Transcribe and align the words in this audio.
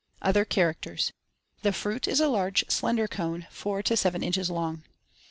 Other 0.23 0.45
characters: 0.45 1.13
The 1.61 1.71
fruit 1.71 2.07
is 2.07 2.19
a 2.19 2.27
large 2.27 2.65
slender 2.67 3.07
cone, 3.07 3.45
four 3.51 3.83
to 3.83 3.95
seven 3.95 4.23
inches 4.23 4.49
long. 4.49 4.81